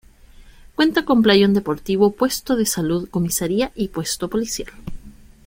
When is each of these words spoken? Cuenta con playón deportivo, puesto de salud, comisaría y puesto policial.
Cuenta 0.73 1.05
con 1.05 1.21
playón 1.21 1.53
deportivo, 1.53 2.09
puesto 2.11 2.55
de 2.55 2.65
salud, 2.65 3.07
comisaría 3.11 3.71
y 3.75 3.89
puesto 3.89 4.31
policial. 4.31 4.71